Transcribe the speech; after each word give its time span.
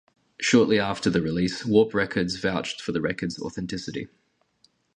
Shortly 0.39 0.79
after 0.79 1.11
the 1.11 1.21
release, 1.21 1.63
Warp 1.63 1.93
Records 1.93 2.35
vouched 2.37 2.81
for 2.81 2.91
the 2.91 3.01
record's 3.01 3.39
authenticity. 3.39 4.07